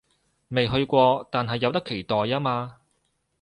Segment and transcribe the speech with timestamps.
[0.47, 2.79] 未去過，但係有得期待吖嘛